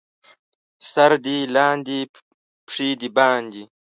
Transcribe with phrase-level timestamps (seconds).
[0.91, 1.99] سر دې لاندې،
[2.67, 3.63] پښې دې باندې.